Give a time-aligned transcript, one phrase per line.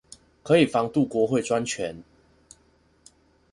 [0.41, 2.03] 可以防杜國會專權